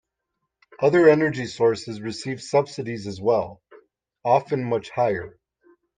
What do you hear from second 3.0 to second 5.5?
as well, often much higher.